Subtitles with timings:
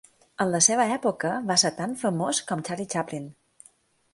[0.43, 3.29] En la seva època va ser tan famós com Charlie Chaplin.